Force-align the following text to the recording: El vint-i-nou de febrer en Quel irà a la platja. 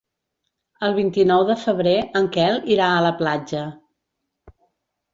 El 0.87 0.95
vint-i-nou 0.99 1.43
de 1.51 1.59
febrer 1.65 1.95
en 2.21 2.31
Quel 2.39 2.59
irà 2.79 2.91
a 2.97 3.07
la 3.11 3.15
platja. 3.23 3.65